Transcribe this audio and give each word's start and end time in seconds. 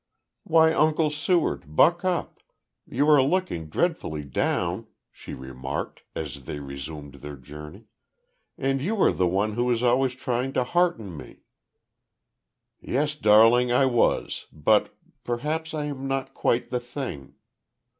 "Why, 0.45 0.73
Uncle 0.73 1.11
Seward, 1.11 1.75
buck 1.75 2.03
up. 2.03 2.39
You 2.87 3.07
are 3.07 3.21
looking 3.21 3.67
dreadfully 3.69 4.23
down," 4.23 4.87
she 5.11 5.35
remarked, 5.35 6.01
as 6.15 6.45
they 6.45 6.59
resumed 6.59 7.13
their 7.21 7.35
journey. 7.35 7.85
"And 8.57 8.81
you 8.81 8.95
were 8.95 9.11
the 9.11 9.27
one 9.27 9.53
who 9.53 9.65
was 9.65 9.83
always 9.83 10.15
trying 10.15 10.53
to 10.53 10.63
hearten 10.63 11.15
me." 11.15 11.41
"Yes 12.79 13.13
darling, 13.15 13.71
I 13.71 13.85
was, 13.85 14.47
but 14.51 14.91
perhaps 15.23 15.71
I 15.71 15.85
am 15.85 16.07
not 16.07 16.33
quite 16.33 16.71
the 16.71 16.79
thing. 16.79 17.35